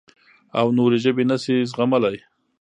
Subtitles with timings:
[0.59, 2.17] او نورې ژبې نه شي زغملی.